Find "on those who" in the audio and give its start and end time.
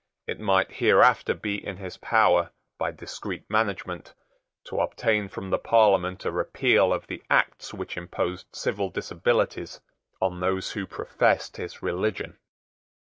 10.19-10.87